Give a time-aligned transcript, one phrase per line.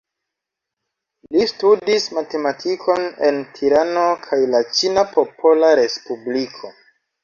[1.35, 6.79] Li studis matematikon en Tirano kaj la Ĉina Popola Respubliko.